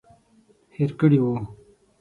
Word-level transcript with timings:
هېر 0.75 0.91
کړي 0.99 1.17
وو. 1.23 1.33